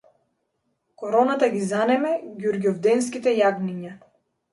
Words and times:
Короната 1.01 1.49
ги 1.57 1.61
занеме 1.73 2.13
ѓурѓовденските 2.29 3.35
јагниња 3.41 3.93